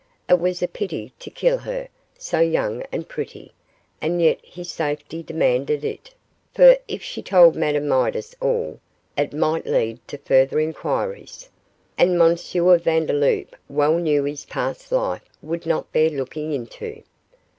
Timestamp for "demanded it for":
5.21-6.75